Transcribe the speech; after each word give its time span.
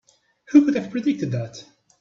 Who 0.47 0.65
could 0.65 0.73
have 0.77 0.89
predicted 0.89 1.31
that? 1.33 1.63